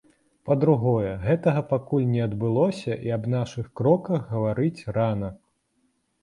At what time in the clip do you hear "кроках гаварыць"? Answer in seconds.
3.81-4.87